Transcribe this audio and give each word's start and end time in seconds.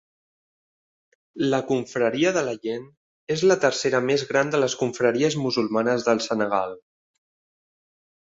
La 1.53 1.59
confraria 1.71 2.31
de 2.37 2.43
Layene 2.47 3.33
és 3.35 3.43
la 3.51 3.59
tercera 3.67 4.01
més 4.07 4.25
gran 4.31 4.51
de 4.57 4.63
les 4.63 4.77
confraries 4.81 5.39
musulmanes 5.43 6.09
del 6.09 6.25
Senegal. 6.31 6.75